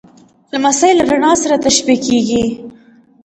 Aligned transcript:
لمسی 0.53 0.91
له 0.97 1.03
رڼا 1.11 1.31
سره 1.43 1.55
تشبیه 1.65 1.97
کېږي. 2.05 2.43